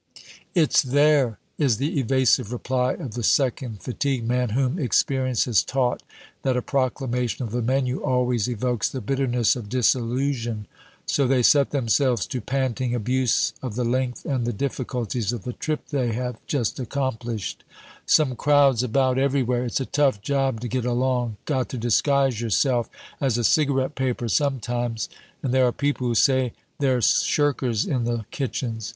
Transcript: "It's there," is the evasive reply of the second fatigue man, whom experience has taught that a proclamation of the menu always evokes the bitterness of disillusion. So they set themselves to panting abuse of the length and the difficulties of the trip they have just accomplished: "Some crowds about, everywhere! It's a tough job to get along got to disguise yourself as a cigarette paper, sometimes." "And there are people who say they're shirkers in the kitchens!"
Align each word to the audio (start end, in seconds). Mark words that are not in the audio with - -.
"It's 0.55 0.81
there," 0.81 1.37
is 1.59 1.77
the 1.77 1.99
evasive 1.99 2.51
reply 2.51 2.93
of 2.93 3.13
the 3.13 3.21
second 3.21 3.83
fatigue 3.83 4.27
man, 4.27 4.49
whom 4.49 4.79
experience 4.79 5.45
has 5.45 5.61
taught 5.61 6.01
that 6.41 6.57
a 6.57 6.63
proclamation 6.63 7.45
of 7.45 7.51
the 7.51 7.61
menu 7.61 8.01
always 8.01 8.47
evokes 8.49 8.89
the 8.89 8.99
bitterness 8.99 9.55
of 9.55 9.69
disillusion. 9.69 10.65
So 11.05 11.27
they 11.27 11.43
set 11.43 11.69
themselves 11.69 12.25
to 12.25 12.41
panting 12.41 12.95
abuse 12.95 13.53
of 13.61 13.75
the 13.75 13.83
length 13.83 14.25
and 14.25 14.43
the 14.43 14.53
difficulties 14.53 15.31
of 15.31 15.43
the 15.43 15.53
trip 15.53 15.89
they 15.89 16.13
have 16.13 16.37
just 16.47 16.79
accomplished: 16.79 17.63
"Some 18.07 18.35
crowds 18.35 18.81
about, 18.81 19.19
everywhere! 19.19 19.63
It's 19.65 19.81
a 19.81 19.85
tough 19.85 20.19
job 20.23 20.61
to 20.61 20.67
get 20.67 20.83
along 20.83 21.37
got 21.45 21.69
to 21.69 21.77
disguise 21.77 22.41
yourself 22.41 22.89
as 23.19 23.37
a 23.37 23.43
cigarette 23.43 23.93
paper, 23.93 24.27
sometimes." 24.27 25.09
"And 25.43 25.53
there 25.53 25.67
are 25.67 25.71
people 25.71 26.07
who 26.07 26.15
say 26.15 26.53
they're 26.79 27.01
shirkers 27.01 27.85
in 27.85 28.05
the 28.05 28.25
kitchens!" 28.31 28.89